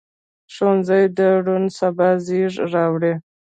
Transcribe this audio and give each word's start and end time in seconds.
ښوونځی 0.53 1.03
د 1.17 1.19
روڼ 1.45 1.63
سبا 1.79 2.09
زېری 2.25 2.59
راوړي 2.73 3.13